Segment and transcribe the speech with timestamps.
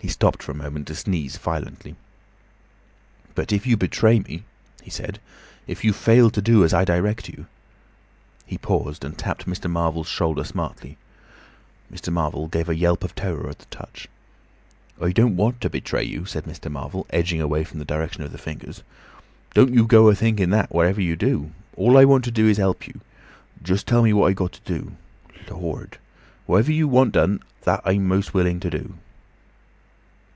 [0.00, 1.96] He stopped for a moment to sneeze violently.
[3.34, 4.44] "But if you betray me,"
[4.82, 5.18] he said,
[5.66, 7.46] "if you fail to do as I direct you—"
[8.44, 9.70] He paused and tapped Mr.
[9.70, 10.98] Marvel's shoulder smartly.
[11.90, 12.12] Mr.
[12.12, 14.06] Marvel gave a yelp of terror at the touch.
[15.00, 16.70] "I don't want to betray you," said Mr.
[16.70, 18.82] Marvel, edging away from the direction of the fingers.
[19.54, 21.52] "Don't you go a thinking that, whatever you do.
[21.78, 24.70] All I want to do is to help you—just tell me what I got to
[24.78, 24.96] do.
[25.48, 25.96] (Lord!)
[26.44, 28.96] Whatever you want done, that I'm most willing to do."